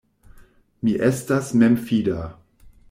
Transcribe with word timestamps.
Mi 0.87 0.95
estas 1.11 1.53
memfida. 1.65 2.21